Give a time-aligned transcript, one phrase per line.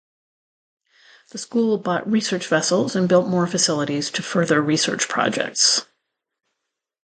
[1.29, 5.85] The school bought Research vessels and built more facilities to further research projects.